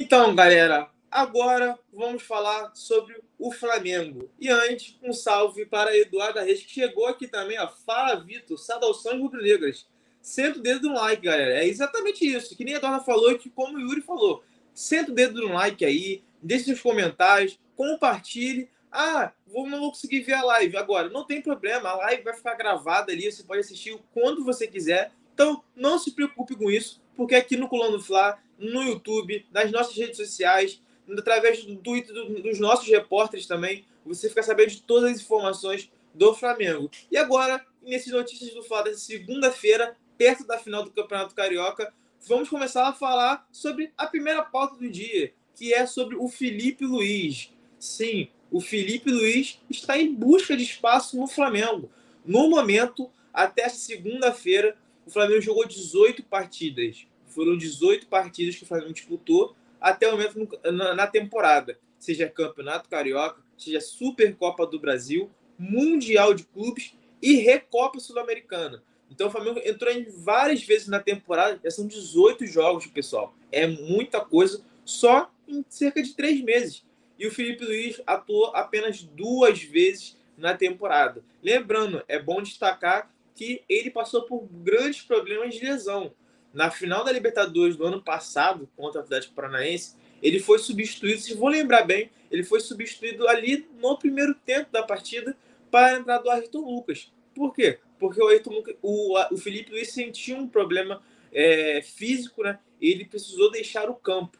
[0.00, 4.30] Então, galera, agora vamos falar sobre o Flamengo.
[4.38, 7.66] E antes, um salve para Eduardo Reis, que chegou aqui também, ó.
[7.66, 9.88] Fala, Vitor, saudações rubro-negras.
[10.22, 11.58] Senta o dedo no like, galera.
[11.58, 12.56] É exatamente isso.
[12.56, 14.44] Que nem a Dona falou que como o Yuri falou.
[14.72, 18.70] Senta o dedo no like aí, deixe seus comentários, compartilhe.
[18.92, 21.10] Ah, vou, não vou conseguir ver a live agora.
[21.10, 25.10] Não tem problema, a live vai ficar gravada ali, você pode assistir quando você quiser.
[25.34, 29.96] Então, não se preocupe com isso, porque aqui no Colando Fla, no YouTube, nas nossas
[29.96, 30.80] redes sociais,
[31.16, 36.34] através do Twitter dos nossos repórteres também, você fica sabendo de todas as informações do
[36.34, 36.90] Flamengo.
[37.10, 41.92] E agora, nessas notícias do Fla dessa segunda-feira, perto da final do Campeonato Carioca,
[42.26, 46.84] vamos começar a falar sobre a primeira pauta do dia, que é sobre o Felipe
[46.84, 47.52] Luiz.
[47.78, 51.90] Sim, o Felipe Luiz está em busca de espaço no Flamengo.
[52.24, 57.06] No momento, até segunda-feira, o Flamengo jogou 18 partidas.
[57.38, 61.78] Foram 18 partidas que o Flamengo disputou até o momento na temporada.
[61.96, 68.82] Seja Campeonato Carioca, seja Supercopa do Brasil, Mundial de Clubes e Recopa Sul-Americana.
[69.08, 73.32] Então o Flamengo entrou em várias vezes na temporada, já são 18 jogos, pessoal.
[73.52, 76.84] É muita coisa só em cerca de três meses.
[77.16, 81.22] E o Felipe Luiz atuou apenas duas vezes na temporada.
[81.40, 86.12] Lembrando, é bom destacar que ele passou por grandes problemas de lesão.
[86.52, 91.34] Na final da Libertadores do ano passado, contra o Atlético Paranaense, ele foi substituído, se
[91.34, 95.36] vou lembrar bem, ele foi substituído ali no primeiro tempo da partida
[95.70, 97.12] para a entrada do Ayrton Lucas.
[97.34, 97.78] Por quê?
[97.98, 102.58] Porque o, Ayrton, o, o Felipe Luiz sentiu um problema é, físico, né?
[102.80, 104.38] E ele precisou deixar o campo.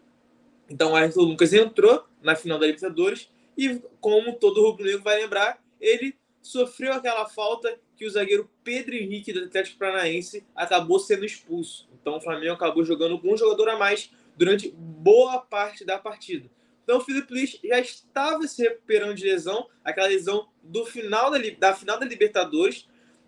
[0.68, 5.62] Então o Ayrton Lucas entrou na final da Libertadores e, como todo rubro-negro vai lembrar,
[5.80, 11.88] ele sofreu aquela falta que o zagueiro Pedro Henrique do Atlético Paranaense acabou sendo expulso.
[12.00, 16.48] Então o Flamengo acabou jogando com um jogador a mais durante boa parte da partida.
[16.84, 21.38] Então o Felipe Luiz já estava se recuperando de lesão, aquela lesão do final da,
[21.58, 22.86] da final da Libertadores,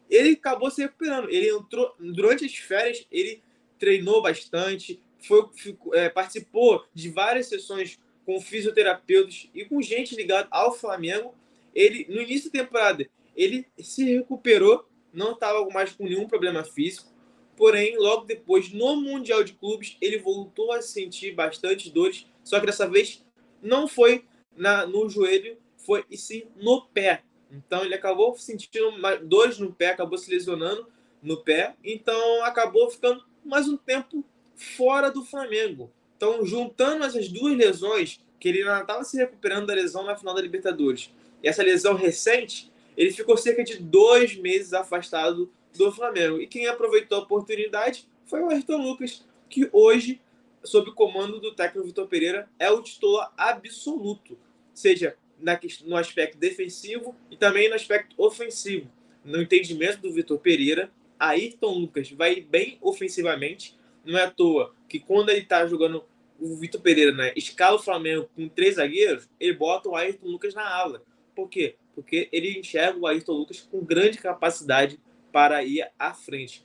[0.08, 1.28] ele acabou se recuperando.
[1.28, 3.42] Ele entrou durante as férias, ele
[3.78, 10.48] treinou bastante, foi, ficou, é, participou de várias sessões com fisioterapeutas e com gente ligada
[10.50, 11.34] ao Flamengo.
[11.74, 17.10] Ele no início da temporada ele se recuperou, não estava mais com nenhum problema físico.
[17.56, 22.66] Porém, logo depois, no Mundial de Clubes, ele voltou a sentir bastante dores, só que
[22.66, 23.24] dessa vez
[23.62, 24.24] não foi
[24.56, 27.22] na, no joelho, foi e sim no pé.
[27.50, 28.92] Então ele acabou sentindo
[29.24, 30.86] dores no pé, acabou se lesionando
[31.22, 34.24] no pé, então acabou ficando mais um tempo
[34.54, 35.90] fora do Flamengo.
[36.16, 40.34] Então, juntando essas duas lesões, que ele ainda estava se recuperando da lesão na final
[40.34, 41.10] da Libertadores,
[41.42, 46.40] e essa lesão recente, ele ficou cerca de dois meses afastado do Flamengo.
[46.40, 50.20] E quem aproveitou a oportunidade foi o Ayrton Lucas, que hoje,
[50.62, 54.38] sob o comando do técnico Vitor Pereira, é o titular absoluto,
[54.72, 58.90] seja na, no aspecto defensivo e também no aspecto ofensivo.
[59.24, 63.78] No entendimento do Vitor Pereira, Ayrton Lucas vai bem ofensivamente.
[64.04, 66.04] Não é à toa que quando ele está jogando
[66.38, 70.54] o Vitor Pereira né, escala o Flamengo com três zagueiros, ele bota o Ayrton Lucas
[70.54, 71.02] na ala.
[71.34, 71.76] Por quê?
[71.94, 74.98] Porque ele enxerga o Ayrton Lucas com grande capacidade
[75.32, 76.64] para ir à frente.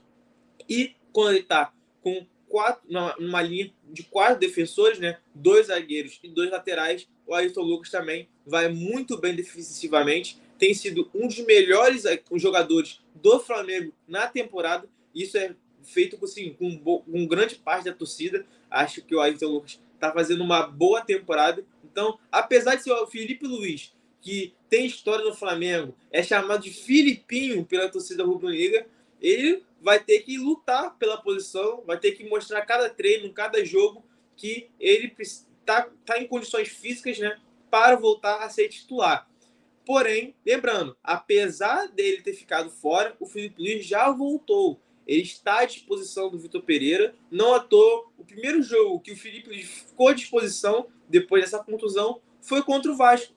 [0.70, 2.84] E quando ele está com quatro,
[3.20, 8.30] numa linha de quatro defensores, né, dois zagueiros e dois laterais, o Ayrton Lucas também
[8.46, 10.40] vai muito bem defensivamente.
[10.58, 14.88] Tem sido um dos melhores eh, jogadores do Flamengo na temporada.
[15.14, 18.46] Isso é feito assim, com, com grande parte da torcida.
[18.70, 21.66] Acho que o Ayrton Lucas está fazendo uma boa temporada.
[21.84, 23.94] Então, apesar de ser o Felipe Luiz,
[24.26, 28.88] que tem história no Flamengo, é chamado de Filipinho pela torcida rubro-negra,
[29.22, 34.04] ele vai ter que lutar pela posição, vai ter que mostrar cada treino, cada jogo,
[34.36, 39.30] que ele está tá em condições físicas né, para voltar a ser titular.
[39.86, 44.82] Porém, lembrando, apesar dele ter ficado fora, o Felipe Luiz já voltou.
[45.06, 47.14] Ele está à disposição do Vitor Pereira.
[47.30, 51.64] Não à toa, o primeiro jogo que o Felipe Luiz ficou à disposição depois dessa
[51.64, 53.35] contusão foi contra o Vasco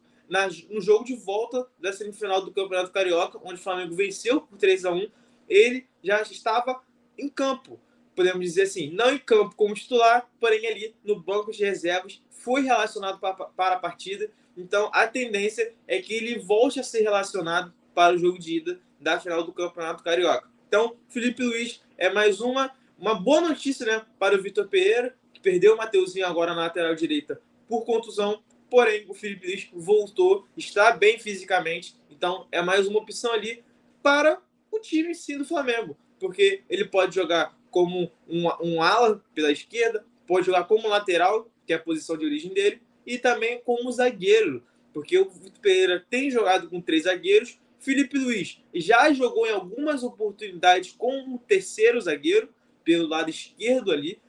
[0.71, 4.85] no jogo de volta da semifinal do Campeonato Carioca, onde o Flamengo venceu por 3
[4.85, 5.11] a 1
[5.49, 6.83] ele já estava
[7.17, 7.81] em campo,
[8.15, 12.63] podemos dizer assim, não em campo como titular, porém ali no banco de reservas, foi
[12.63, 14.31] relacionado para, a partida.
[14.57, 18.81] Então a tendência é que ele volte a ser relacionado para o jogo de ida
[19.01, 20.49] da final do Campeonato Carioca.
[20.67, 25.41] Então, Felipe Luiz é mais uma, uma boa notícia né, para o Vitor Pereira, que
[25.41, 30.93] perdeu o Mateuzinho agora na lateral direita por contusão, Porém, o Felipe Luiz voltou, está
[30.93, 33.65] bem fisicamente, então é mais uma opção ali
[34.03, 39.50] para o time sim do Flamengo, porque ele pode jogar como um, um ala pela
[39.50, 43.91] esquerda, pode jogar como lateral, que é a posição de origem dele, e também como
[43.91, 44.62] zagueiro,
[44.93, 47.59] porque o Vitor Pereira tem jogado com três zagueiros.
[47.79, 52.49] Felipe Luiz já jogou em algumas oportunidades com o terceiro zagueiro,
[52.85, 54.21] pelo lado esquerdo ali,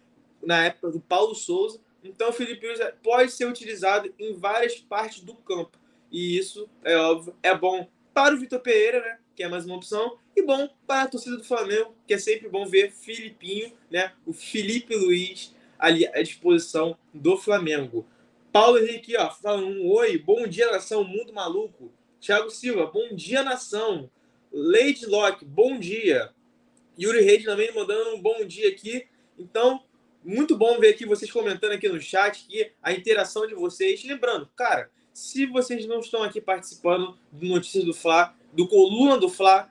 [0.41, 1.81] na época do Paulo Souza.
[2.03, 5.77] Então, o Felipe Luiz pode ser utilizado em várias partes do campo.
[6.11, 9.19] E isso, é óbvio, é bom para o Vitor Pereira, né?
[9.35, 10.17] Que é mais uma opção.
[10.35, 14.13] E bom para a torcida do Flamengo, que é sempre bom ver Filipinho, né?
[14.25, 18.05] O Felipe Luiz ali à disposição do Flamengo.
[18.51, 21.91] Paulo Henrique, ó, falando um oi, bom dia, nação, mundo maluco.
[22.19, 24.09] Thiago Silva, bom dia, nação.
[24.51, 26.31] Lady Locke, bom dia.
[26.99, 29.07] Yuri Reis também mandando um bom dia aqui.
[29.37, 29.81] Então,
[30.23, 34.03] muito bom ver aqui vocês comentando aqui no chat, aqui, a interação de vocês.
[34.03, 39.29] Lembrando, cara, se vocês não estão aqui participando do Notícias do Fla, do Coluna do
[39.29, 39.69] Fla,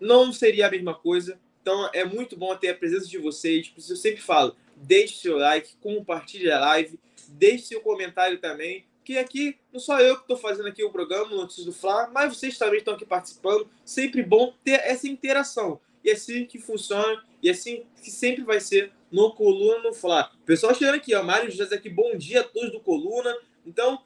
[0.00, 1.38] não seria a mesma coisa.
[1.62, 3.72] Então é muito bom ter a presença de vocês.
[3.76, 6.98] Eu sempre falo, deixe seu like, compartilhe a live,
[7.28, 8.84] deixe seu comentário também.
[9.04, 12.36] Que aqui não só eu que estou fazendo aqui o programa Notícias do Fla, mas
[12.36, 13.68] vocês também estão aqui participando.
[13.84, 15.80] Sempre bom ter essa interação.
[16.04, 19.92] E é assim que funciona, e é assim que sempre vai ser no Coluna no
[19.92, 20.30] Fla.
[20.44, 21.22] Pessoal chegando aqui, ó.
[21.22, 23.34] Mário José aqui, bom dia a todos do Coluna.
[23.64, 24.02] Então,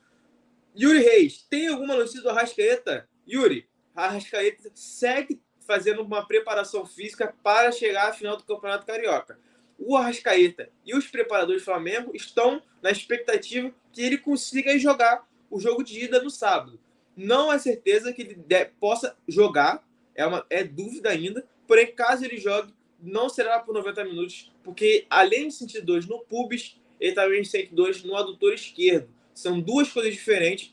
[0.79, 3.08] Yuri Reis, tem alguma notícia do Arrascaeta?
[3.29, 9.38] Yuri, Arrascaeta segue fazendo uma preparação física para chegar à final do Campeonato Carioca.
[9.79, 15.58] O Arrascaeta e os preparadores do Flamengo estão na expectativa que ele consiga jogar o
[15.58, 16.79] jogo de ida no sábado.
[17.17, 18.37] Não é certeza que ele
[18.79, 24.05] possa jogar, é, uma, é dúvida ainda, porém, caso ele jogue, não será por 90
[24.05, 29.09] minutos, porque além de sentir dores no pubis, ele também sente dores no adutor esquerdo.
[29.35, 30.73] São duas coisas diferentes.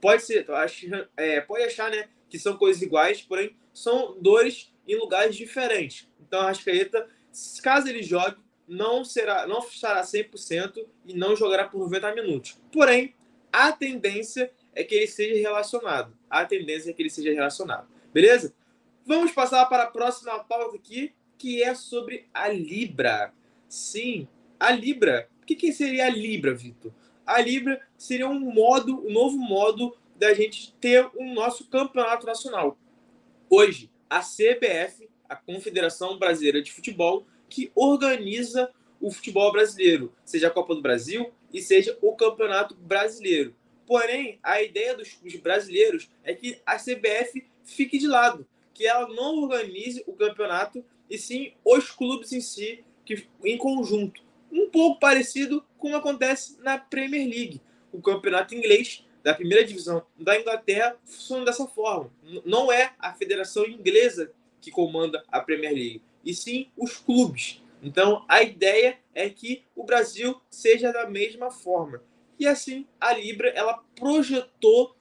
[0.00, 0.86] Pode ser, acho,
[1.16, 6.08] é, pode achar, né, que são coisas iguais, porém são dores em lugares diferentes.
[6.20, 7.08] Então, a Rascaeta,
[7.62, 8.36] caso ele jogue,
[8.66, 12.58] não será, não estará 100% e não jogará por 90 minutos.
[12.72, 13.14] Porém,
[13.52, 16.16] a tendência é que ele seja relacionado.
[16.28, 17.88] A tendência é que ele seja relacionado.
[18.12, 18.54] Beleza?
[19.06, 23.32] Vamos passar para a próxima pauta aqui, que é sobre a Libra.
[23.68, 24.26] Sim,
[24.58, 25.28] a Libra.
[25.40, 26.92] O que, que seria a Libra, Vitor?
[27.24, 32.26] A Libra seria um modo, um novo modo da gente ter o um nosso campeonato
[32.26, 32.76] nacional.
[33.48, 38.70] Hoje, a CBF, a Confederação Brasileira de Futebol, que organiza
[39.00, 43.54] o futebol brasileiro, seja a Copa do Brasil e seja o Campeonato Brasileiro.
[43.86, 49.08] Porém, a ideia dos, dos brasileiros é que a CBF fique de lado, que ela
[49.08, 54.22] não organize o campeonato e sim os clubes em si, que, em conjunto.
[54.50, 57.60] Um pouco parecido com o que acontece na Premier League.
[57.92, 62.10] O campeonato inglês da primeira divisão da Inglaterra funciona dessa forma.
[62.44, 67.62] Não é a federação inglesa que comanda a Premier League, e sim os clubes.
[67.82, 72.02] Então, a ideia é que o Brasil seja da mesma forma.
[72.38, 74.96] E assim, a Libra ela projetou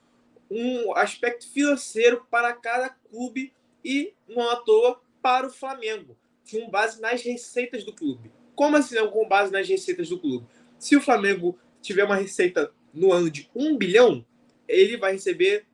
[0.50, 6.18] um aspecto financeiro para cada clube e, não à toa, para o Flamengo,
[6.50, 8.32] com base nas receitas do clube.
[8.56, 10.48] Como assim, com base nas receitas do clube?
[10.80, 14.26] Se o Flamengo tiver uma receita no ano de um bilhão,
[14.70, 15.66] ele vai receber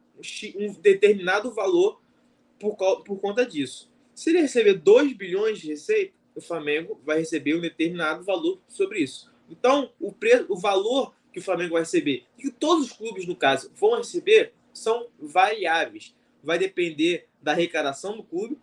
[0.56, 2.02] um determinado valor
[2.58, 3.94] por, por conta disso.
[4.16, 9.02] Se ele receber 2 bilhões de receita, o Flamengo vai receber um determinado valor sobre
[9.04, 9.32] isso.
[9.48, 13.28] Então, o, preço, o valor que o Flamengo vai receber, e que todos os clubes,
[13.28, 16.16] no caso, vão receber, são variáveis.
[16.44, 18.58] Vai depender da arrecadação do clube,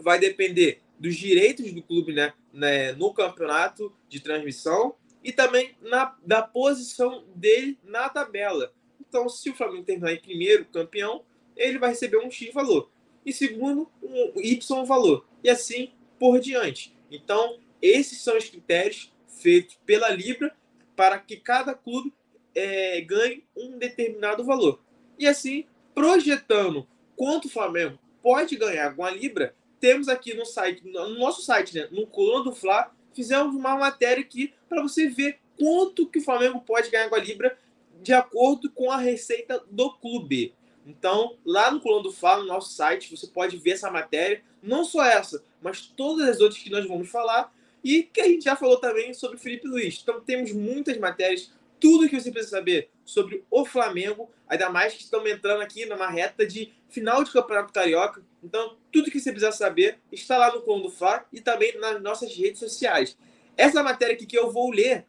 [0.00, 4.94] vai depender dos direitos do clube né, né, no campeonato de transmissão
[5.24, 8.72] e também na, da posição dele na tabela.
[9.00, 11.24] Então, se o Flamengo terminar em primeiro, campeão,
[11.56, 12.90] ele vai receber um X valor.
[13.24, 15.26] E segundo, um Y valor.
[15.44, 16.96] E assim por diante.
[17.10, 20.54] Então, esses são os critérios feitos pela Libra
[20.96, 22.12] para que cada clube
[22.54, 24.80] é, ganhe um determinado valor.
[25.18, 30.86] E assim, projetando quanto o Flamengo pode ganhar com a Libra, temos aqui no site,
[30.86, 35.40] no nosso site, né, no Coluna do Fla, fizemos uma matéria aqui para você ver
[35.58, 37.58] quanto que o Flamengo pode ganhar com a Libra
[38.00, 40.54] de acordo com a receita do clube.
[40.86, 44.84] Então, lá no Coluna do Fla, no nosso site, você pode ver essa matéria, não
[44.84, 48.54] só essa, mas todas as outras que nós vamos falar e que a gente já
[48.54, 49.98] falou também sobre Felipe Luiz.
[50.00, 55.02] Então, temos muitas matérias, tudo que você precisa saber sobre o Flamengo, ainda mais que
[55.02, 58.22] estamos entrando aqui numa reta de final de Campeonato Carioca.
[58.42, 62.00] Então, tudo que você precisa saber está lá no Coluna do Fla e também nas
[62.00, 63.16] nossas redes sociais.
[63.56, 65.06] Essa matéria aqui que eu vou ler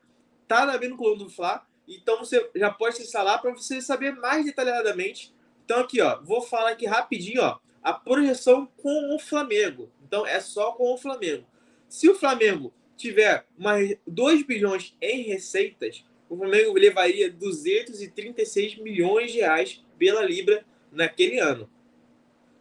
[0.47, 4.13] tá também no Coluna do Fla, então você já pode acessar lá para você saber
[4.13, 5.33] mais detalhadamente.
[5.65, 9.89] Então aqui, ó, vou falar aqui rapidinho, ó, a projeção com o Flamengo.
[10.05, 11.45] Então é só com o Flamengo.
[11.89, 19.37] Se o Flamengo tiver mais 2 bilhões em receitas, o Flamengo levaria 236 milhões de
[19.37, 21.69] reais pela Libra naquele ano.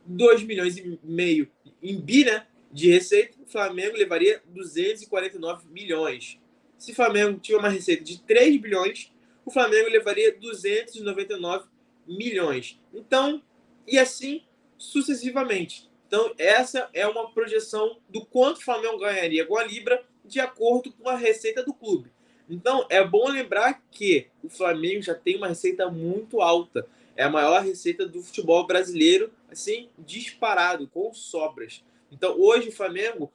[0.04, 1.50] 2 milhões e meio
[1.82, 6.38] em bi, né, de receita, o Flamengo levaria 249 milhões.
[6.76, 9.10] Se o Flamengo tiver uma receita de 3 bilhões,
[9.44, 11.66] o Flamengo levaria 299
[12.06, 12.78] milhões.
[12.92, 13.42] Então,
[13.86, 14.42] e assim
[14.76, 15.90] sucessivamente.
[16.06, 20.92] Então, essa é uma projeção do quanto o Flamengo ganharia com a Libra de acordo
[20.92, 22.12] com a receita do clube.
[22.52, 26.86] Então, é bom lembrar que o Flamengo já tem uma receita muito alta.
[27.16, 31.82] É a maior receita do futebol brasileiro, assim, disparado, com sobras.
[32.10, 33.32] Então, hoje o Flamengo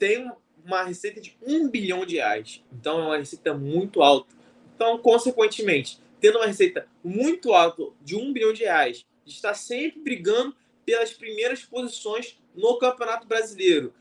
[0.00, 0.28] tem
[0.64, 2.60] uma receita de um bilhão de reais.
[2.72, 4.34] Então, é uma receita muito alta.
[4.74, 10.56] Então, consequentemente, tendo uma receita muito alta de um bilhão de reais, está sempre brigando
[10.84, 13.94] pelas primeiras posições no Campeonato Brasileiro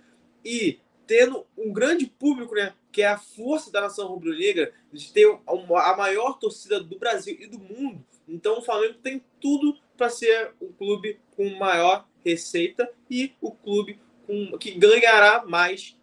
[0.44, 5.28] e tendo um grande público, né, que é a força da nação rubro-negra, de ter
[5.46, 8.02] a maior torcida do Brasil e do mundo.
[8.26, 14.00] Então, o Flamengo tem tudo para ser o clube com maior receita e o clube
[14.26, 16.00] com, que ganhará mais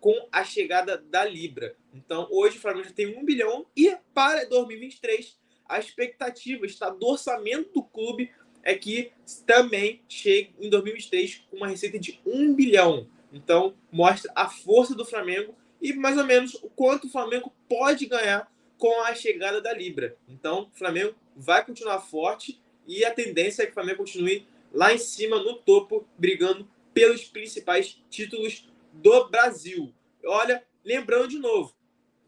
[0.00, 1.76] com a chegada da Libra.
[1.94, 7.06] Então, hoje o Flamengo já tem um bilhão e para 2023 a expectativa está do
[7.06, 8.32] orçamento do clube
[8.64, 9.12] é que
[9.46, 13.06] também chegue em 2023 com uma receita de um bilhão.
[13.32, 18.06] Então, mostra a força do Flamengo e mais ou menos o quanto o Flamengo pode
[18.06, 20.16] ganhar com a chegada da Libra.
[20.28, 24.94] Então, o Flamengo vai continuar forte e a tendência é que o Flamengo continue lá
[24.94, 29.92] em cima, no topo, brigando pelos principais títulos do Brasil.
[30.24, 31.74] Olha, lembrando de novo,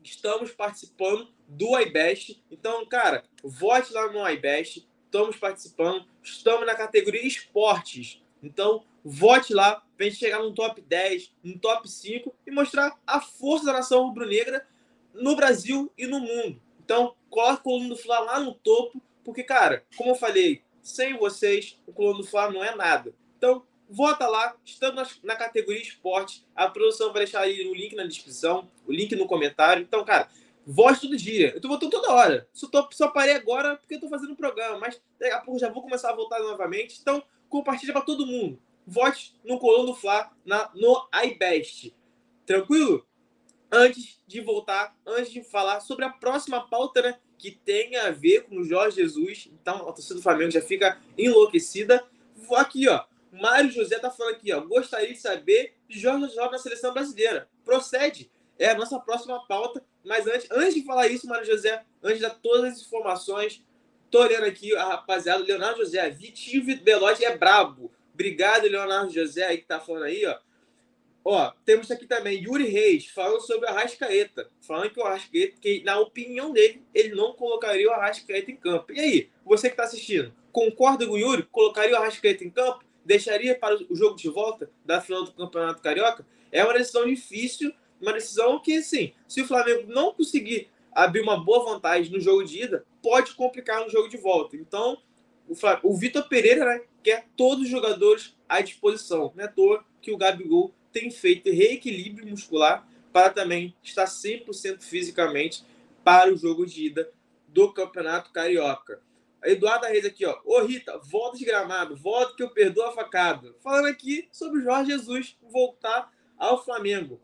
[0.03, 2.43] estamos participando do iBest.
[2.51, 4.87] Então, cara, vote lá no iBest.
[5.05, 6.05] Estamos participando.
[6.23, 8.23] Estamos na categoria esportes.
[8.43, 12.99] Então, vote lá para a gente chegar no top 10, no top 5 e mostrar
[13.07, 14.67] a força da nação rubro-negra
[15.13, 16.61] no Brasil e no mundo.
[16.83, 21.17] Então, coloque o Coluna do Fla lá no topo, porque, cara, como eu falei, sem
[21.17, 23.15] vocês, o Coluna do Fla não é nada.
[23.37, 26.45] Então, vota lá, estamos na categoria esporte.
[26.55, 29.83] A produção vai deixar aí o link na descrição, o link no comentário.
[29.83, 30.29] Então, cara,
[30.67, 31.53] vote todo dia.
[31.55, 32.49] Eu tô votando toda hora.
[32.53, 35.61] Só, tô, só parei agora porque eu tô fazendo o programa, mas daqui a pouco
[35.61, 36.99] já vou começar a votar novamente.
[37.01, 38.59] Então, compartilha para todo mundo.
[38.87, 41.95] Vote no Coluna do Fla na, no iBest.
[42.47, 43.07] Tranquilo?
[43.71, 48.45] Antes de voltar, antes de falar sobre a próxima pauta, né, que tem a ver
[48.45, 52.05] com o Jorge Jesus, então a torcida do Flamengo já fica enlouquecida.
[52.57, 56.59] Aqui, ó, Mário José tá falando aqui, ó, gostaria de saber de Jorge Jesus na
[56.59, 57.49] seleção brasileira.
[57.65, 59.85] Procede, é a nossa próxima pauta.
[60.05, 63.65] Mas antes, antes de falar isso, Mário José, antes de dar todas as informações,
[64.11, 67.91] tô olhando aqui a rapaziada, Leonardo José, Vitinho Belotti é brabo.
[68.15, 70.39] Obrigado, Leonardo José, aí que tá falando aí, ó.
[71.27, 74.51] Ó, temos aqui também Yuri Reis falando sobre o Arrascaeta.
[74.61, 78.93] Falando que o Arrascaeta, que na opinião dele, ele não colocaria o Arrascaeta em campo.
[78.93, 81.45] E aí, você que está assistindo, concorda com o Yuri?
[81.45, 82.85] Colocaria o Arrascaeta em campo?
[83.05, 86.27] Deixaria para o jogo de volta da final do Campeonato Carioca?
[86.53, 91.43] É uma decisão difícil, uma decisão que, sim, se o Flamengo não conseguir abrir uma
[91.43, 94.57] boa vantagem no jogo de ida, pode complicar no jogo de volta.
[94.57, 94.99] Então,
[95.49, 99.33] o, o Vitor Pereira né, quer todos os jogadores à disposição.
[99.37, 104.83] Não é à toa que o Gabigol tem feito reequilíbrio muscular para também estar 100%
[104.83, 105.63] fisicamente
[106.03, 107.13] para o jogo de ida
[107.47, 109.01] do Campeonato Carioca.
[109.45, 110.41] Eduardo Reis aqui, ó.
[110.45, 113.55] Ô Rita, volta de gramado, volta que eu perdoo a facada.
[113.63, 117.21] Falando aqui sobre o Jorge Jesus voltar ao Flamengo.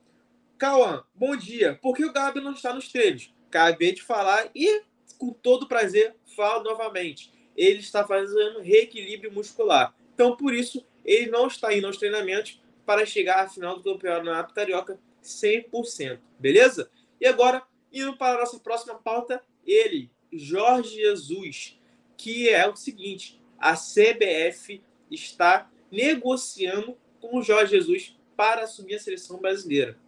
[0.58, 1.78] Cauã, bom dia.
[1.80, 3.32] Por que o Gabi não está nos treinos?
[3.48, 4.82] Acabei de falar e,
[5.18, 7.32] com todo prazer, falo novamente.
[7.60, 9.94] Ele está fazendo reequilíbrio muscular.
[10.14, 14.54] Então, por isso, ele não está indo aos treinamentos para chegar à final do Campeonato
[14.54, 16.18] Carioca 100%.
[16.38, 16.90] Beleza?
[17.20, 17.62] E agora,
[17.92, 21.78] indo para a nossa próxima pauta, ele, Jorge Jesus,
[22.16, 29.00] que é o seguinte: a CBF está negociando com o Jorge Jesus para assumir a
[29.00, 29.98] seleção brasileira.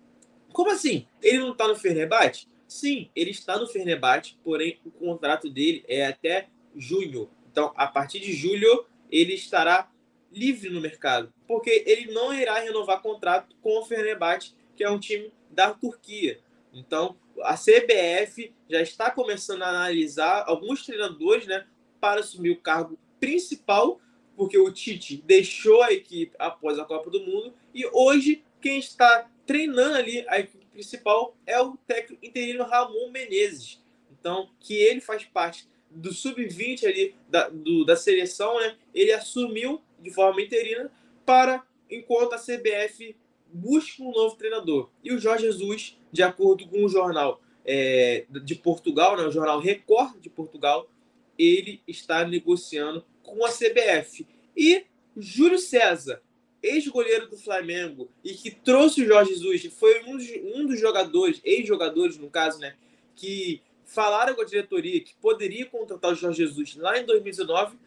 [0.55, 1.07] Como assim?
[1.21, 2.47] Ele não está no Fenerbahçe?
[2.67, 7.29] Sim, ele está no Fenerbahçe, porém o contrato dele é até junho.
[7.53, 9.91] Então, a partir de julho, ele estará
[10.33, 14.99] livre no mercado, porque ele não irá renovar contrato com o Fenerbahçe, que é um
[14.99, 16.41] time da Turquia.
[16.73, 21.67] Então, a CBF já está começando a analisar alguns treinadores, né,
[22.01, 24.01] para assumir o cargo principal,
[24.35, 29.31] porque o Tite deixou a equipe após a Copa do Mundo e hoje quem está
[29.47, 33.81] treinando ali a equipe principal é o técnico interino Ramon Menezes.
[34.11, 38.77] Então, que ele faz parte do sub-20 ali da, do, da seleção, né?
[38.95, 40.91] Ele assumiu de forma interina
[41.25, 43.15] para enquanto a CBF
[43.53, 44.91] busca um novo treinador.
[45.05, 49.61] E o Jorge Jesus, de acordo com o jornal é, de Portugal, né, o jornal
[49.61, 50.89] Record de Portugal,
[51.39, 54.27] ele está negociando com a CBF.
[54.57, 54.85] E
[55.17, 56.23] Júlio César,
[56.63, 61.41] ex-goleiro do Flamengo e que trouxe o Jorge Jesus, foi um dos, um dos jogadores,
[61.45, 62.75] ex-jogadores no caso, né,
[63.15, 63.61] que
[63.93, 67.79] falaram com a diretoria que poderia contratar o Jorge Jesus lá em 2019,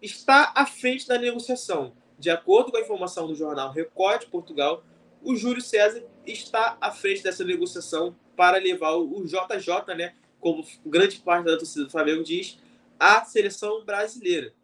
[0.00, 1.92] está à frente da negociação.
[2.18, 4.84] De acordo com a informação do jornal Record Portugal,
[5.22, 11.18] o Júlio César está à frente dessa negociação para levar o JJ, né, como grande
[11.18, 12.58] parte da torcida do Flamengo diz,
[12.98, 14.54] à seleção brasileira.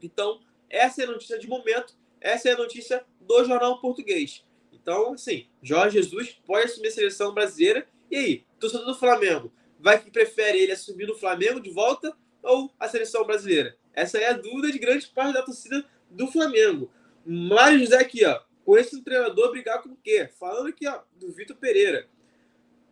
[0.00, 0.40] Então,
[0.70, 4.44] essa é a notícia de momento, essa é a notícia do jornal português.
[4.72, 7.86] Então, assim, Jorge Jesus pode assumir a seleção brasileira.
[8.10, 12.72] E aí, torcedor do Flamengo, vai que prefere ele assumir no Flamengo de volta ou
[12.78, 13.76] a seleção brasileira?
[13.92, 16.90] Essa é a dúvida de grande parte da torcida do Flamengo.
[17.24, 20.28] Mário José aqui, ó, com esse treinador brigar com o quê?
[20.38, 22.08] Falando aqui, ó, do Vitor Pereira.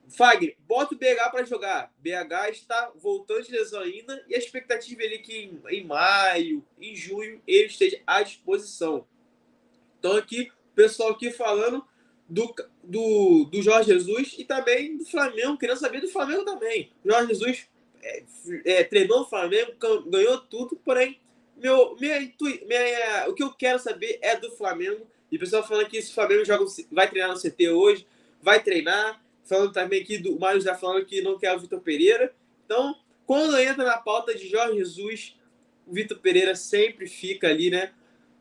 [0.09, 1.93] Fagner, bota o BH para jogar.
[1.99, 6.95] BH está voltando de lesão ainda e a expectativa é que em, em, maio, em
[6.95, 9.07] junho, ele esteja à disposição.
[9.99, 11.85] Então aqui, o pessoal aqui falando
[12.29, 12.55] do,
[12.87, 16.91] do, do Jorge Jesus e também do Flamengo, querendo saber do Flamengo também.
[17.05, 17.69] Jorge Jesus
[18.03, 18.23] é,
[18.65, 19.73] é, treinou o Flamengo,
[20.07, 21.19] ganhou tudo, porém,
[21.57, 25.07] meu, minha, minha, o que eu quero saber é do Flamengo.
[25.31, 28.07] E o pessoal falando que se o Flamengo joga, vai treinar no CT hoje,
[28.41, 32.35] vai treinar falando também aqui do Mário já falando que não quer o Vitor Pereira.
[32.65, 35.37] Então, quando entra na pauta de Jorge Jesus,
[35.87, 37.93] o Vitor Pereira sempre fica ali, né?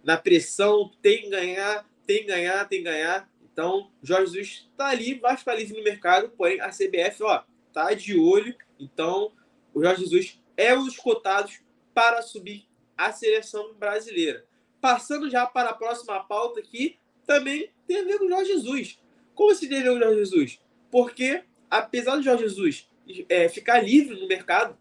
[0.04, 3.30] Na pressão, tem que ganhar, tem que ganhar, tem que ganhar.
[3.56, 7.94] Então, Jorge Jesus está ali, vai ficar livre no mercado, porém a CBF, ó, tá
[7.94, 8.54] de olho.
[8.78, 9.32] Então,
[9.74, 11.62] o Jorge Jesus é um dos cotados
[11.94, 14.46] para subir a seleção brasileira.
[14.82, 19.00] Passando já para a próxima pauta aqui, também tem a ver com o Jorge Jesus.
[19.34, 20.60] Como se tem a ver com o Jorge Jesus?
[20.92, 22.90] Porque, apesar do Jorge Jesus
[23.30, 24.78] é, ficar livre no mercado,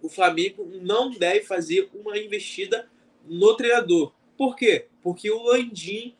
[0.00, 2.88] o Flamengo não deve fazer uma investida
[3.24, 4.14] no treinador.
[4.38, 4.86] Por quê?
[5.02, 6.14] Porque o Landim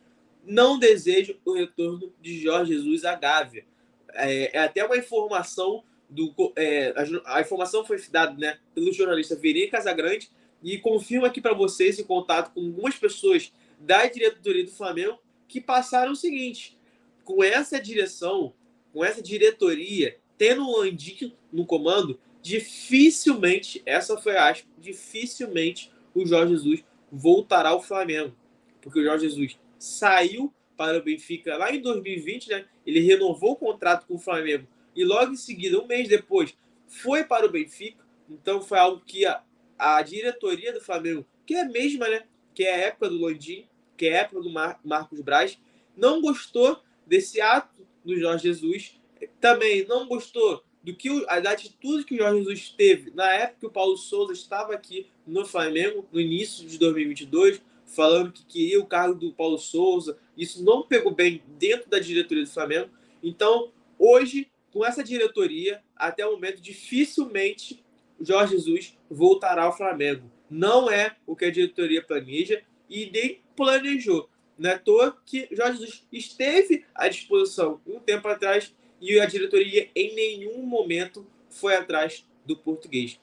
[0.46, 3.64] não deseja o retorno de Jorge Jesus à Gávea.
[4.12, 9.34] É, é até uma informação do é, a, a, informação foi dada né, pelo jornalista
[9.34, 10.30] Veri Casagrande
[10.62, 15.60] e confirma aqui para vocês em contato com algumas pessoas da diretoria do Flamengo que
[15.60, 16.78] passaram o seguinte:
[17.24, 18.54] com essa direção
[18.94, 26.54] com essa diretoria, tendo o Landim no comando, dificilmente, essa foi a dificilmente o Jorge
[26.54, 28.32] Jesus voltará ao Flamengo.
[28.80, 32.64] Porque o Jorge Jesus saiu para o Benfica lá em 2020, né?
[32.86, 34.66] Ele renovou o contrato com o Flamengo
[34.96, 38.02] e logo em seguida, um mês depois, foi para o Benfica.
[38.28, 39.42] Então foi algo que a,
[39.78, 42.24] a diretoria do Flamengo, que é a mesma, né?
[42.54, 43.66] Que é a época do Landim,
[43.96, 45.58] que é a época do Mar Marcos Braz,
[45.96, 48.98] não gostou desse ato do Jorge Jesus.
[49.40, 53.66] Também não gostou do que a atitude que o Jorge Jesus teve na época que
[53.66, 57.60] o Paulo Souza estava aqui no Flamengo, no início de 2022,
[57.94, 60.18] falando que queria o cargo do Paulo Souza.
[60.36, 62.90] Isso não pegou bem dentro da diretoria do Flamengo.
[63.22, 67.82] Então, hoje, com essa diretoria, até o momento, dificilmente
[68.18, 70.30] o Jorge Jesus voltará ao Flamengo.
[70.50, 74.28] Não é o que a diretoria planeja e nem planejou.
[74.58, 79.26] Não é à toa que Jorge Jesus esteve à disposição um tempo atrás e a
[79.26, 83.20] diretoria em nenhum momento foi atrás do português.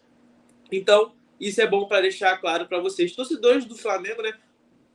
[0.72, 4.34] Então, isso é bom para deixar claro para vocês, torcedores do Flamengo, né?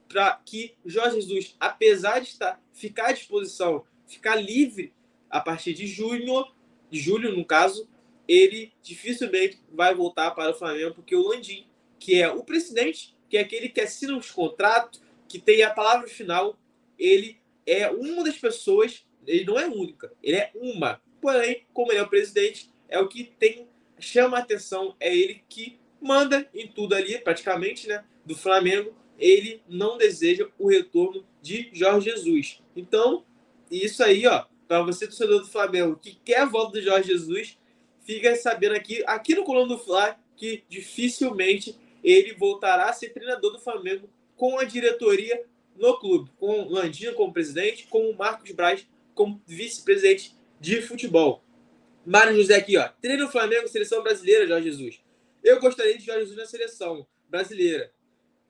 [0.09, 4.93] Para que Jorge Jesus, apesar de estar, ficar à disposição, ficar livre
[5.29, 6.47] a partir de junho,
[6.91, 7.89] de julho no caso,
[8.29, 11.67] ele dificilmente vai voltar para o Flamengo, porque o Landim,
[11.99, 16.09] que é o presidente, que é aquele que assina os contratos, que tem a palavra
[16.09, 16.59] final,
[16.99, 21.01] ele é uma das pessoas, ele não é única, ele é uma.
[21.21, 23.67] Porém, como ele é o presidente, é o que tem
[23.99, 28.95] chama a atenção, é ele que manda em tudo ali, praticamente, né, do Flamengo.
[29.19, 32.63] Ele não deseja o retorno de Jorge Jesus.
[32.75, 33.25] Então,
[33.71, 37.59] isso aí, ó, para você torcedor do Flamengo que quer a volta do Jorge Jesus,
[38.01, 43.53] fica sabendo aqui, aqui no Coluna do Fla, que dificilmente ele voltará a ser treinador
[43.53, 45.45] do Flamengo com a diretoria
[45.77, 51.43] no clube, com o Landinho como presidente, com o Marcos Braz como vice-presidente de futebol.
[52.05, 52.89] Mário José aqui, ó.
[53.01, 55.01] Treino Flamengo, seleção brasileira, Jorge Jesus.
[55.43, 57.91] Eu gostaria de Jorge Jesus na seleção brasileira.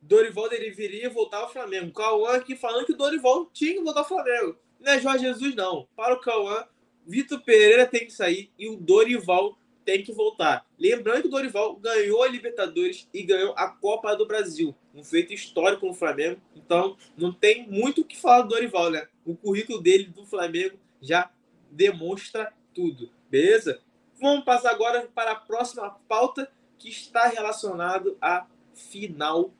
[0.07, 1.92] Dorival deveria voltar ao Flamengo.
[1.92, 4.57] Cauã aqui falando que o Dorival tinha que voltar ao Flamengo.
[4.81, 5.88] Não é Jorge Jesus, não.
[5.97, 6.64] Para o Cauã,
[7.07, 10.66] Vitor Pereira tem que sair e o Dorival tem que voltar.
[10.79, 14.75] Lembrando que o Dorival ganhou a Libertadores e ganhou a Copa do Brasil.
[14.95, 16.40] Um feito histórico no Flamengo.
[16.55, 19.07] Então, não tem muito o que falar do Dorival, né?
[19.25, 21.31] O currículo dele do Flamengo já
[21.71, 23.11] demonstra tudo.
[23.31, 23.81] Beleza?
[24.21, 29.53] vamos passar agora para a próxima pauta que está relacionado à final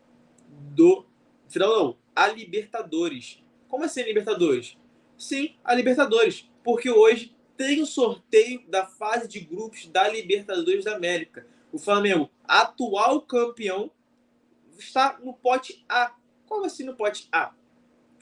[0.57, 1.05] do
[1.49, 3.43] final não, a Libertadores.
[3.69, 4.77] Como assim Libertadores?
[5.17, 10.95] Sim, a Libertadores, porque hoje tem o sorteio da fase de grupos da Libertadores da
[10.95, 11.47] América.
[11.73, 13.91] O Flamengo, atual campeão,
[14.79, 16.15] está no pote A.
[16.47, 17.55] Como assim no pote A?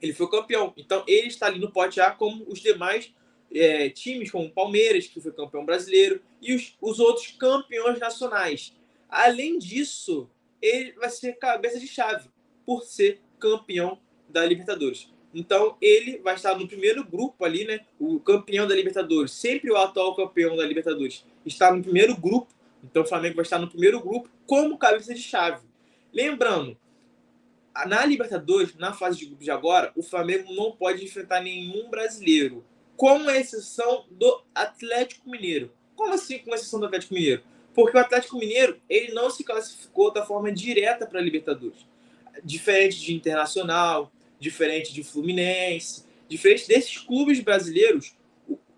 [0.01, 0.73] Ele foi campeão.
[0.77, 3.13] Então ele está ali no pote A como os demais
[3.53, 8.75] é, times, como o Palmeiras, que foi campeão brasileiro, e os, os outros campeões nacionais.
[9.09, 10.29] Além disso,
[10.65, 12.31] ele vai ser cabeça de chave
[12.65, 13.99] por ser campeão
[14.29, 15.13] da Libertadores.
[15.35, 17.81] Então, ele vai estar no primeiro grupo ali, né?
[17.99, 22.49] O campeão da Libertadores, sempre o atual campeão da Libertadores, está no primeiro grupo.
[22.83, 25.67] Então, o Flamengo vai estar no primeiro grupo como cabeça de chave.
[26.13, 26.79] Lembrando,
[27.87, 32.65] na Libertadores, na fase de grupos de agora, o Flamengo não pode enfrentar nenhum brasileiro,
[32.97, 35.73] com exceção do Atlético Mineiro.
[35.97, 37.43] Como assim, com exceção do Atlético Mineiro?
[37.75, 41.87] Porque o Atlético Mineiro ele não se classificou da forma direta para a Libertadores.
[42.43, 48.15] Diferente de Internacional, diferente de Fluminense, diferente desses clubes brasileiros,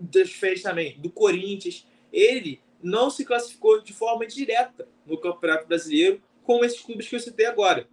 [0.00, 6.64] diferente também do Corinthians, ele não se classificou de forma direta no Campeonato Brasileiro, como
[6.64, 7.88] esses clubes que eu citei agora.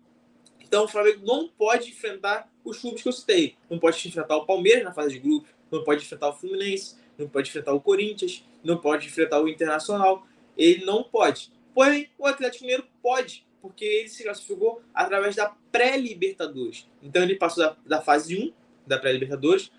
[0.61, 3.55] Então o Flamengo não pode enfrentar os clubes que eu citei.
[3.69, 7.27] Não pode enfrentar o Palmeiras na fase de grupos, não pode enfrentar o Fluminense, não
[7.27, 10.27] pode enfrentar o Corinthians, não pode enfrentar o Internacional.
[10.57, 11.51] Ele não pode.
[11.73, 16.87] Porém, o Atlético Mineiro pode, porque ele se classificou através da pré-Libertadores.
[17.01, 18.53] Então ele passou da, da fase 1
[18.85, 19.71] da pré-Libertadores,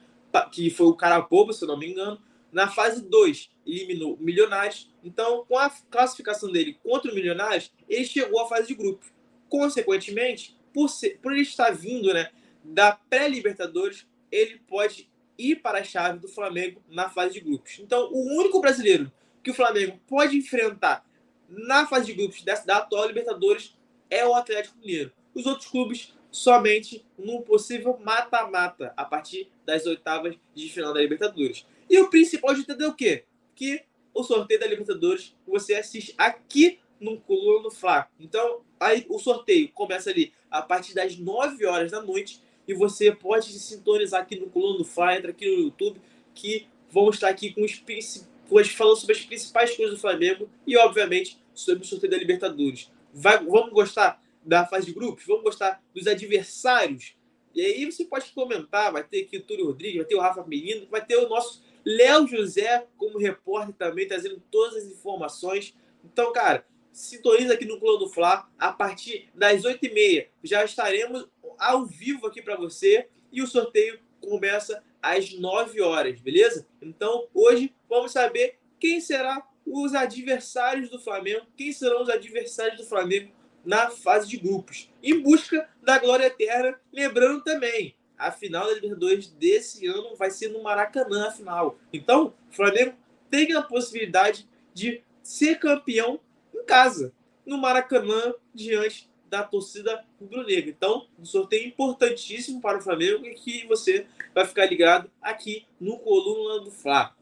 [0.50, 2.20] que foi o Carapobo, se eu não me engano.
[2.50, 4.92] Na fase 2, eliminou o Milionários.
[5.02, 9.12] Então, com a classificação dele contra o Milionários, ele chegou à fase de grupos.
[9.48, 12.30] Consequentemente, por, ser, por ele estar vindo né,
[12.62, 17.78] da pré-Libertadores, ele pode ir para a chave do Flamengo na fase de grupos.
[17.80, 19.10] Então, o único brasileiro
[19.44, 21.07] que o Flamengo pode enfrentar
[21.48, 23.76] na fase de grupos dessa, da atual Libertadores
[24.11, 25.12] é o Atlético Mineiro.
[25.35, 31.66] Os outros clubes somente num possível mata-mata a partir das oitavas de final da Libertadores.
[31.88, 33.24] E o principal de entender o quê?
[33.54, 38.09] Que o sorteio da Libertadores você assiste aqui no Coluna no Fla.
[38.18, 43.12] Então, aí o sorteio começa ali a partir das 9 horas da noite e você
[43.12, 46.00] pode se sintonizar aqui no Coluna Fla, entra aqui no YouTube
[46.35, 48.33] que vamos estar aqui com os hoje
[48.74, 52.90] falando sobre as principais coisas do Flamengo e, obviamente, sobre o sorteio da Libertadores.
[53.12, 55.24] Vai, vamos gostar da fase de grupos?
[55.26, 57.16] Vamos gostar dos adversários?
[57.54, 60.44] E aí você pode comentar, vai ter aqui o Túlio Rodrigues, vai ter o Rafa
[60.44, 65.74] Menino, vai ter o nosso Léo José como repórter também, trazendo todas as informações.
[66.04, 68.48] Então, cara, sintoniza aqui no Clã do Fla.
[68.59, 71.28] A partir das 8h30 já estaremos
[71.59, 73.09] ao vivo aqui para você.
[73.30, 76.66] E o sorteio começa às 9 horas, beleza?
[76.80, 82.86] Então, hoje vamos saber quem será os adversários do Flamengo, quem serão os adversários do
[82.86, 83.30] Flamengo
[83.62, 86.80] na fase de grupos, em busca da glória eterna.
[86.90, 91.78] Lembrando também, a final da Libertadores desse ano vai ser no Maracanã, a final.
[91.92, 92.94] Então, o Flamengo
[93.28, 96.18] tem a possibilidade de ser campeão
[96.54, 97.12] em casa,
[97.44, 100.70] no Maracanã, diante da torcida rubro-negra.
[100.70, 105.98] Então, um sorteio importantíssimo para o Flamengo e que você vai ficar ligado aqui no
[105.98, 107.14] Coluna do Fla.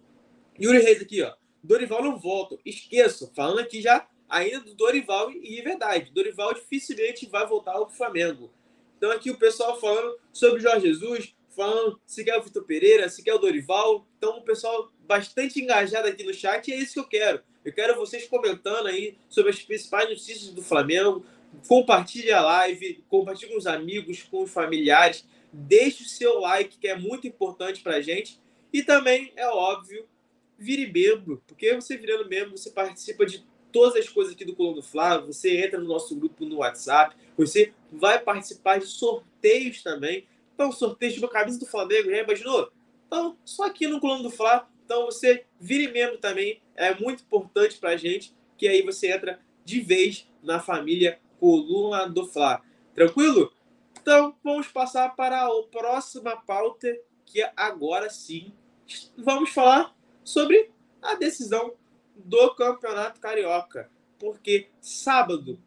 [0.61, 1.35] Yuri Reis aqui, ó.
[1.63, 2.59] Dorival não volta.
[2.65, 6.11] Esqueça, falando aqui já ainda do Dorival e é verdade.
[6.11, 8.51] Dorival dificilmente vai voltar ao Flamengo.
[8.97, 13.23] Então aqui o pessoal falando sobre Jorge Jesus, falando se quer o Vitor Pereira, se
[13.23, 14.07] quer o Dorival.
[14.17, 17.43] Então o pessoal bastante engajado aqui no chat e é isso que eu quero.
[17.63, 21.25] Eu quero vocês comentando aí sobre as principais notícias do Flamengo.
[21.69, 25.27] Compartilhe a live, compartilhe com os amigos, com os familiares.
[25.53, 28.41] Deixe o seu like, que é muito importante para a gente.
[28.73, 30.07] E também, é óbvio,
[30.59, 34.77] vire membro, porque você virando membro, você participa de todas as coisas aqui do Coluna
[34.77, 40.27] do Flávio, você entra no nosso grupo no WhatsApp, você vai participar de sorteios também.
[40.55, 42.71] Então, sorteio de uma camisa do Flamengo, já imaginou?
[43.07, 44.69] Então, só aqui no Coluna do Flávio.
[44.85, 49.81] Então, você vire membro também, é muito importante pra gente, que aí você entra de
[49.81, 52.63] vez na família Coluna do Fla.
[52.95, 53.53] Tranquilo?
[54.01, 56.87] Então, vamos passar para a próxima pauta,
[57.27, 58.53] que agora sim
[59.19, 60.71] vamos falar sobre
[61.03, 61.75] a decisão
[62.15, 63.91] do Campeonato Carioca.
[64.21, 65.61] Porque sábado,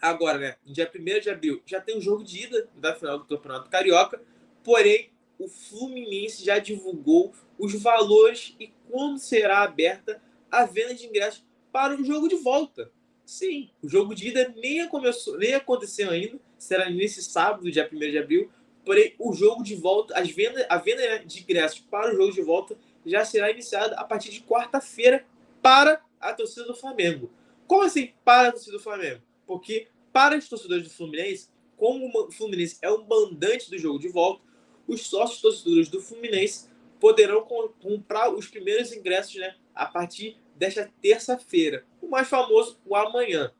[0.00, 3.18] agora, né, dia 1 de abril, já tem o um jogo de ida da final
[3.18, 4.18] do Campeonato Carioca,
[4.64, 11.44] porém o Fluminense já divulgou os valores e quando será aberta a venda de ingressos
[11.70, 12.90] para o jogo de volta.
[13.24, 17.98] Sim, o jogo de ida nem, começou, nem aconteceu ainda, será nesse sábado, dia 1
[17.98, 18.50] de abril,
[18.84, 22.42] porém o jogo de volta, as vendas, a venda de ingressos para o jogo de
[22.42, 25.24] volta já será iniciada a partir de quarta-feira
[25.60, 27.30] para a torcida do Flamengo.
[27.66, 29.22] Como assim para a torcida do Flamengo?
[29.46, 34.08] Porque para os torcedores do Fluminense, como o Fluminense é o mandante do jogo de
[34.08, 34.42] volta,
[34.86, 36.68] os sócios torcedores do Fluminense
[37.00, 37.46] poderão
[37.80, 43.52] comprar os primeiros ingressos né, a partir desta terça-feira, o mais famoso, o amanhã.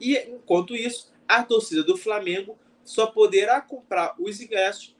[0.00, 4.94] E enquanto isso, a torcida do Flamengo só poderá comprar os ingressos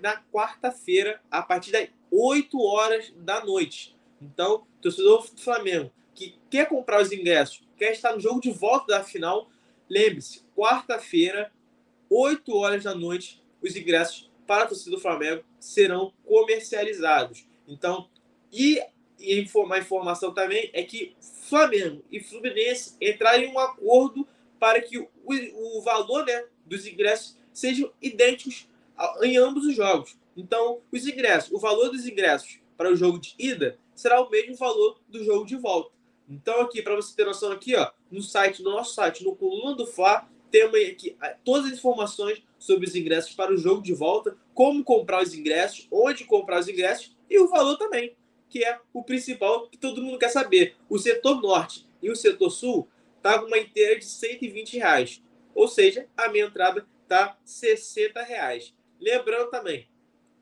[0.00, 3.96] na quarta-feira, a partir das 8 horas da noite.
[4.20, 8.88] Então, torcedor do Flamengo que quer comprar os ingressos, quer estar no jogo de volta
[8.88, 9.48] da final,
[9.88, 11.50] lembre-se, quarta-feira,
[12.10, 17.46] 8 horas da noite, os ingressos para a torcida do Flamengo serão comercializados.
[17.66, 18.10] Então,
[18.52, 18.82] e,
[19.20, 24.26] e uma informação também é que Flamengo e Fluminense entraram em um acordo
[24.58, 28.68] para que o, o valor né, dos ingressos sejam idênticos
[29.22, 30.16] em ambos os jogos.
[30.36, 34.56] Então, os ingressos, o valor dos ingressos para o jogo de ida será o mesmo
[34.56, 35.90] valor do jogo de volta.
[36.28, 39.74] Então, aqui, para você ter noção, aqui, ó, no site, no nosso site, no Coluna
[39.74, 44.36] do Fla, temos aqui todas as informações sobre os ingressos para o jogo de volta,
[44.54, 48.14] como comprar os ingressos, onde comprar os ingressos e o valor também,
[48.50, 50.76] que é o principal que todo mundo quer saber.
[50.88, 52.88] O setor norte e o setor sul
[53.22, 55.22] com uma inteira de 120 reais.
[55.54, 58.74] Ou seja, a minha entrada tá 60 reais.
[59.00, 59.86] Lembrando também,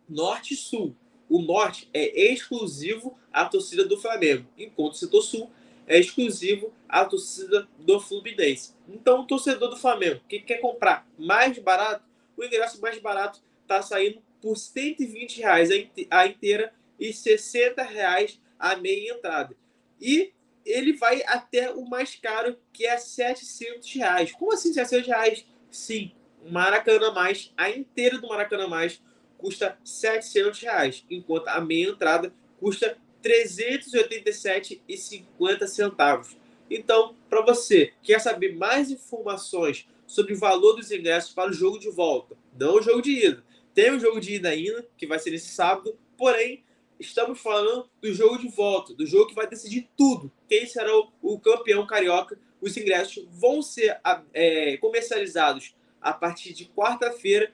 [0.09, 0.97] norte e sul.
[1.29, 5.51] O norte é exclusivo à torcida do Flamengo, enquanto o setor sul
[5.87, 8.75] é exclusivo à torcida do Fluminense.
[8.89, 12.05] Então, o torcedor do Flamengo que quer comprar mais barato,
[12.37, 15.71] o ingresso mais barato está saindo por 120 reais
[16.11, 19.55] a inteira e 60 reais a meia entrada.
[20.01, 20.33] E
[20.65, 24.33] ele vai até o mais caro, que é 700 reais.
[24.33, 25.47] Como assim 700 reais?
[25.71, 26.13] Sim,
[26.51, 29.01] Maracanã Mais, a inteira do Maracanã Mais
[29.37, 36.37] custa 700 reais, enquanto a meia entrada custa 387,50 centavos.
[36.71, 41.53] Então, para você que quer saber mais informações sobre o valor dos ingressos para o
[41.53, 43.43] jogo de volta, não o jogo de ida.
[43.75, 46.63] Tem o jogo de ida ainda, que vai ser nesse sábado, porém,
[46.99, 50.31] estamos falando do jogo de volta, do jogo que vai decidir tudo.
[50.49, 52.39] Quem será o, o campeão carioca?
[52.61, 54.01] Os ingressos vão ser
[54.33, 57.53] é, comercializados a partir de quarta-feira.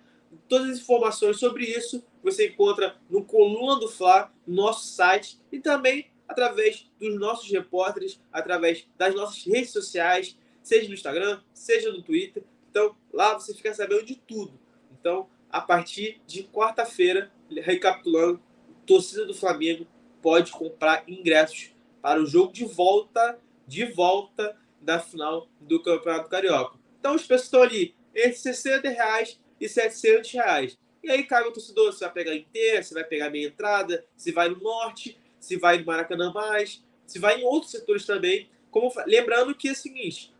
[0.48, 6.10] Todas as informações sobre isso você encontra no Coluna do Fla, nosso site, e também
[6.26, 12.42] através dos nossos repórteres, através das nossas redes sociais, seja no Instagram, seja no Twitter.
[12.70, 14.58] Então, lá você fica sabendo de tudo.
[14.98, 18.40] Então, a partir de quarta-feira, recapitulando,
[18.86, 19.86] torcida do Flamengo
[20.22, 26.78] pode comprar ingressos para o jogo de volta, de volta da final do Campeonato Carioca.
[26.98, 30.78] Então, os preços estão ali entre 60 reais e 700 reais.
[31.02, 34.32] E aí cabe o torcedor, você vai pegar inteira, você vai pegar meia entrada, se
[34.32, 38.48] vai no norte, se vai no Maracanã mais, se vai em outros setores também.
[38.70, 40.34] Como, lembrando que é o seguinte,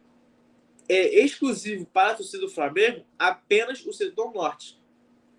[0.89, 4.81] é exclusivo para a torcida do Flamengo apenas o setor norte.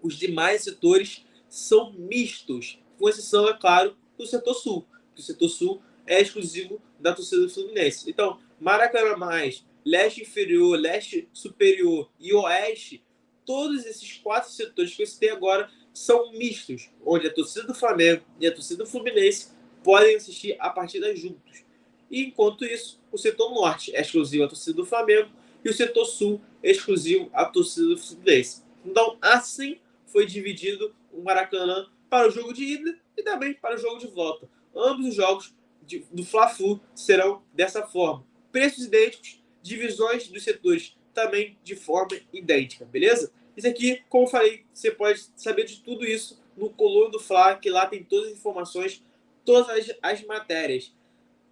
[0.01, 4.85] Os demais setores são mistos, com exceção, é claro, do setor sul.
[5.17, 8.09] o setor sul é exclusivo da torcida do Fluminense.
[8.09, 13.03] Então, Maracanã mais, leste inferior, leste superior e oeste,
[13.45, 18.23] todos esses quatro setores que eu citei agora são mistos, onde a torcida do Flamengo
[18.39, 19.49] e a torcida do Fluminense
[19.83, 21.63] podem assistir a partida juntos.
[22.09, 25.29] E enquanto isso, o setor norte é exclusivo à torcida do Flamengo
[25.63, 28.63] e o setor sul é exclusivo à torcida do Fluminense.
[28.83, 33.77] Então, assim foi dividido o Maracanã para o jogo de ida e também para o
[33.77, 34.47] jogo de volta.
[34.73, 35.53] Ambos os jogos
[35.85, 38.25] de, do Fla-Flu serão dessa forma.
[38.53, 43.33] Preços idênticos, divisões dos setores também de forma idêntica, beleza?
[43.57, 47.69] Isso aqui, como falei, você pode saber de tudo isso no Coluna do Fla, que
[47.69, 49.03] lá tem todas as informações,
[49.43, 50.95] todas as, as matérias.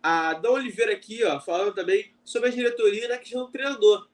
[0.02, 4.08] A Dan Oliveira aqui, ó, falando também sobre a diretoria na questão do treinador.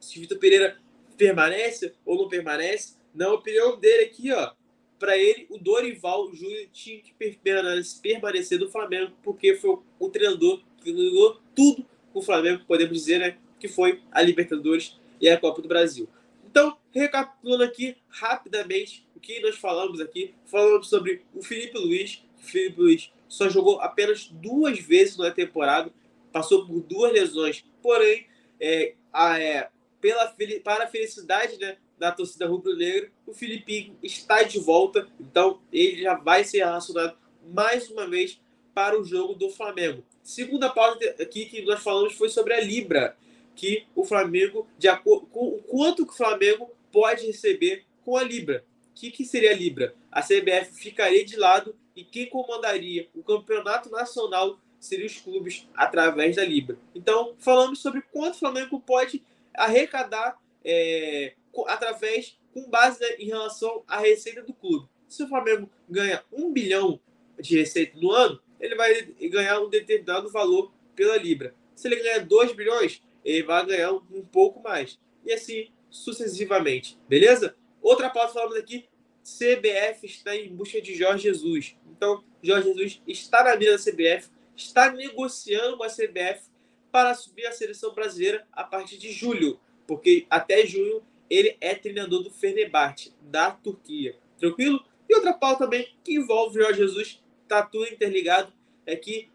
[0.00, 0.80] Se Vitor Pereira
[1.18, 4.54] permanece ou não permanece, na opinião dele aqui, ó,
[5.02, 10.92] para ele, o Dorival Júnior tinha que permanecer do Flamengo, porque foi o treinador que
[10.92, 13.36] ganhou tudo com o Flamengo, podemos dizer, né?
[13.58, 16.08] Que foi a Libertadores e a Copa do Brasil.
[16.48, 22.22] Então, recapitulando aqui rapidamente o que nós falamos aqui, falamos sobre o Felipe Luiz.
[22.40, 25.92] O Felipe Luiz só jogou apenas duas vezes na temporada,
[26.30, 28.28] passou por duas lesões, porém,
[28.60, 29.68] é, a, é,
[30.00, 36.02] pela, para a felicidade né, da torcida rubro-negra, o Filipinho está de volta, então ele
[36.02, 38.40] já vai ser relacionado mais uma vez
[38.74, 40.02] para o jogo do Flamengo.
[40.20, 43.16] Segunda pauta aqui que nós falamos foi sobre a Libra,
[43.54, 48.24] que o Flamengo, de acordo com o quanto que o Flamengo pode receber com a
[48.24, 48.64] Libra.
[48.90, 49.94] O que, que seria a Libra?
[50.10, 56.34] A CBF ficaria de lado e quem comandaria o campeonato nacional seriam os clubes através
[56.34, 56.76] da Libra.
[56.96, 59.22] Então, falamos sobre quanto o Flamengo pode
[59.54, 61.34] arrecadar é,
[61.66, 64.88] através, com base em relação à receita do clube.
[65.08, 67.00] Se o Flamengo ganha um bilhão
[67.38, 71.54] de receita no ano, ele vai ganhar um determinado valor pela Libra.
[71.74, 74.98] Se ele ganhar 2 bilhões, ele vai ganhar um pouco mais.
[75.24, 76.98] E assim sucessivamente.
[77.08, 77.54] Beleza?
[77.80, 78.88] Outra pauta falamos aqui:
[79.22, 81.76] CBF está em busca de Jorge Jesus.
[81.90, 86.50] Então, Jorge Jesus está na mira da CBF, está negociando com a CBF
[86.90, 92.22] para assumir a seleção brasileira a partir de julho, porque até junho ele é treinador
[92.22, 94.18] do Fenerbahçe, da Turquia.
[94.38, 94.84] Tranquilo?
[95.08, 98.52] E outra pauta também que envolve o Jorge Jesus, está tudo interligado,
[98.84, 99.30] é que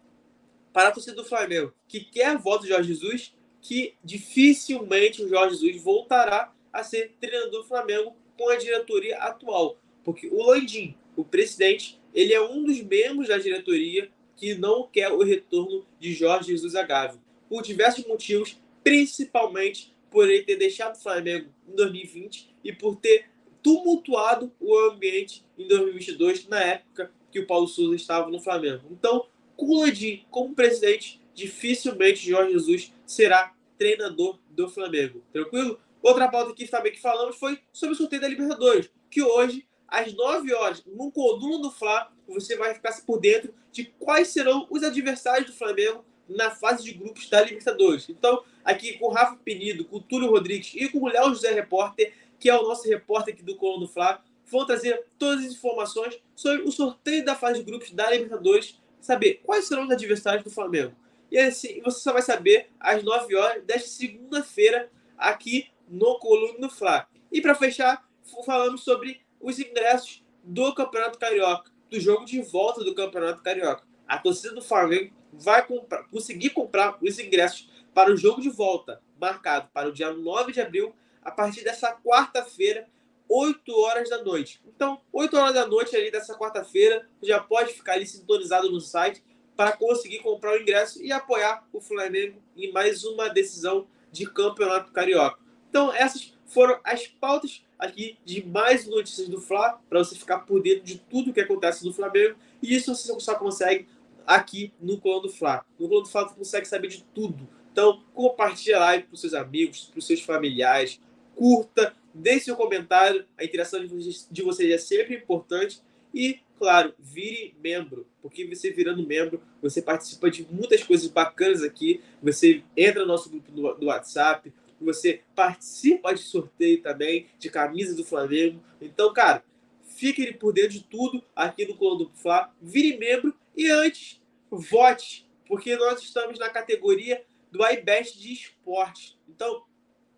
[0.71, 5.27] para a torcida do Flamengo, que quer a volta de Jorge Jesus, que dificilmente o
[5.27, 10.95] Jorge Jesus voltará a ser treinador do Flamengo com a diretoria atual, porque o Landim,
[11.15, 16.13] o presidente, ele é um dos membros da diretoria que não quer o retorno de
[16.13, 17.17] Jorge Jesus Agave,
[17.49, 23.29] por diversos motivos, principalmente por ele ter deixado o Flamengo em 2020 e por ter
[23.61, 28.87] tumultuado o ambiente em 2022, na época que o Paulo Souza estava no Flamengo.
[28.91, 35.23] Então, com o Landim como presidente, dificilmente Jorge Jesus será treinador do Flamengo.
[35.31, 35.79] Tranquilo?
[36.01, 40.13] Outra pauta aqui também que falamos foi sobre o sorteio da Libertadores, que hoje, às
[40.13, 44.83] 9 horas, no coluna do Fla, você vai ficar por dentro de quais serão os
[44.83, 48.09] adversários do Flamengo na fase de grupos da Libertadores.
[48.09, 51.51] Então, aqui com o Rafa Penido, com o Túlio Rodrigues e com o Léo José
[51.53, 55.53] Repórter, que é o nosso repórter aqui do Coluna do Fla, vão trazer todas as
[55.53, 60.43] informações sobre o sorteio da fase de grupos da Libertadores, saber quais serão os adversários
[60.43, 60.95] do Flamengo.
[61.29, 66.69] E assim, você só vai saber às 9 horas desta segunda-feira aqui no Coluna do
[66.69, 67.07] Fla.
[67.31, 68.07] E para fechar,
[68.45, 73.83] falamos sobre os ingressos do Campeonato Carioca, do jogo de volta do Campeonato Carioca.
[74.07, 79.01] A torcida do Flamengo vai comprar, conseguir comprar os ingressos para o jogo de volta,
[79.19, 82.87] marcado para o dia 9 de abril, a partir dessa quarta-feira,
[83.29, 84.61] 8 horas da noite.
[84.65, 89.23] Então, 8 horas da noite ali dessa quarta-feira, já pode ficar ali sintonizado no site
[89.55, 94.91] para conseguir comprar o ingresso e apoiar o Flamengo em mais uma decisão de campeonato
[94.91, 95.39] carioca.
[95.69, 100.61] Então, essas foram as pautas aqui de mais notícias do Fla, para você ficar por
[100.61, 102.35] dentro de tudo que acontece no Flamengo.
[102.61, 103.87] E isso você só consegue
[104.27, 105.65] aqui no Clã do Fla.
[105.79, 107.47] No Clã do Fla você consegue saber de tudo.
[107.71, 110.99] Então, compartilhe a live para os seus amigos, para os seus familiares,
[111.35, 113.25] curta, deixe seu comentário.
[113.37, 115.79] A interação de vocês é sempre importante.
[116.13, 122.01] E, claro, vire membro, porque você virando membro, você participa de muitas coisas bacanas aqui.
[122.23, 128.03] Você entra no nosso grupo do WhatsApp, você participa de sorteio também de camisa do
[128.03, 128.59] Flamengo.
[128.81, 129.43] Então, cara,
[129.83, 132.51] fique por dentro de tudo aqui no Clã do Fla.
[132.59, 139.17] Vire membro e antes, vote, porque nós estamos na categoria do iBest de esportes.
[139.27, 139.63] Então,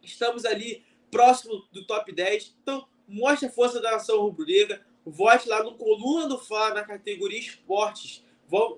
[0.03, 2.57] estamos ali próximo do top 10.
[2.61, 4.85] Então, mostre a força da nação rubro-negra.
[5.05, 8.23] Vote lá no Coluna do Fla, na categoria esportes.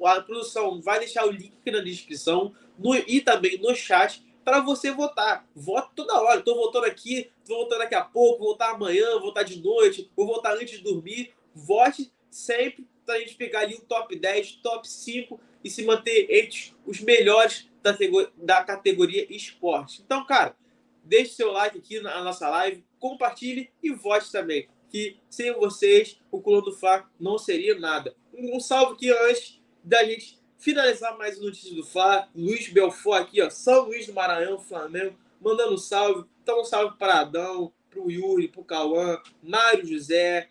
[0.06, 4.91] A produção vai deixar o link na descrição no, e também no chat para você
[4.91, 5.47] votar.
[5.56, 6.39] Voto toda hora.
[6.39, 10.12] Estou votando aqui, estou votando daqui a pouco, vou votar amanhã, vou votar de noite,
[10.15, 11.34] vou votar antes de dormir.
[11.56, 16.27] Vote sempre para a gente pegar ali o top 10, top 5 e se manter
[16.29, 17.95] entre os melhores da,
[18.37, 20.01] da categoria esporte.
[20.05, 20.55] Então, cara,
[21.03, 24.67] deixe seu like aqui na nossa live, compartilhe e vote também.
[24.89, 28.15] Que sem vocês, o Colô do Fla não seria nada.
[28.33, 32.29] Um salve aqui antes da gente finalizar mais notícias do Fla.
[32.35, 36.25] Luiz Belfort aqui, ó, São Luís do Maranhão, Flamengo, mandando um salve.
[36.43, 40.49] Então, um salve para Adão, para o Yuri, para o Cauã, Mário José,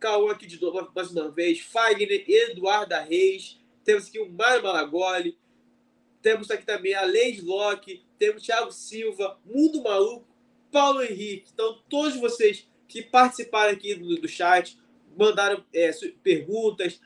[0.00, 0.58] Cauã aqui de
[0.94, 5.38] mais uma vez, Fagner, Eduardo Reis, temos aqui o Mário Malagoli,
[6.22, 10.26] temos aqui também a Leide Locke, temos Thiago Silva, Mundo Maluco,
[10.72, 11.50] Paulo Henrique.
[11.52, 14.78] Então, todos vocês que participaram aqui do, do chat,
[15.16, 15.90] mandaram é,
[16.22, 16.98] perguntas,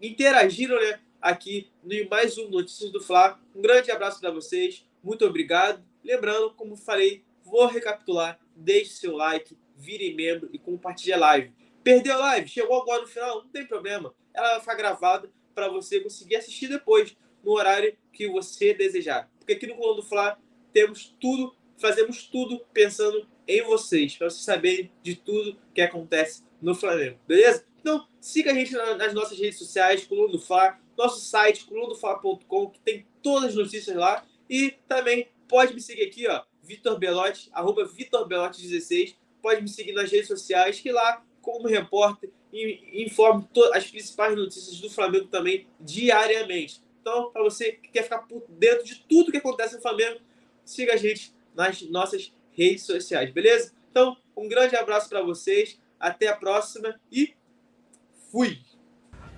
[0.00, 1.00] interagiram, né?
[1.22, 3.40] aqui no mais um Notícias do Fla.
[3.54, 5.82] Um grande abraço para vocês, muito obrigado.
[6.04, 11.59] Lembrando, como falei, vou recapitular, deixe seu like, vire membro e compartilhe a live.
[11.82, 12.48] Perdeu a live?
[12.48, 13.42] Chegou agora no final?
[13.42, 14.14] Não tem problema.
[14.34, 19.30] Ela vai ficar gravada para você conseguir assistir depois, no horário que você desejar.
[19.38, 20.38] Porque aqui no Coluna do Fla
[20.72, 26.74] temos tudo, fazemos tudo pensando em vocês, para vocês saberem de tudo que acontece no
[26.74, 27.66] Flamengo, beleza?
[27.80, 32.80] Então, siga a gente nas nossas redes sociais, Coluna do Fla, nosso site, colunadofla.com, que
[32.80, 34.24] tem todas as notícias lá.
[34.48, 39.16] E também pode me seguir aqui, ó, Vitor Belotti, arroba Vitor Belotti 16.
[39.40, 44.90] Pode me seguir nas redes sociais, que lá, como repórter, informo as principais notícias do
[44.90, 46.82] Flamengo também diariamente.
[47.00, 50.20] Então, para você que quer ficar por dentro de tudo que acontece no Flamengo,
[50.64, 53.72] siga a gente nas nossas redes sociais, beleza?
[53.90, 57.34] Então, um grande abraço para vocês, até a próxima e
[58.30, 58.58] fui!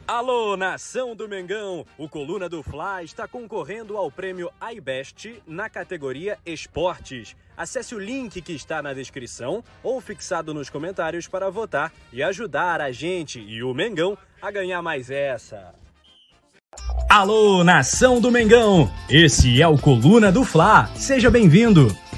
[0.06, 1.86] Alô, nação do Mengão!
[1.96, 7.36] O Coluna do Fla está concorrendo ao prêmio iBest na categoria Esportes.
[7.56, 12.80] Acesse o link que está na descrição ou fixado nos comentários para votar e ajudar
[12.80, 15.72] a gente e o Mengão a ganhar mais essa.
[17.08, 18.90] Alô, nação do Mengão!
[19.08, 20.90] Esse é o Coluna do Fla.
[20.96, 21.96] Seja bem-vindo!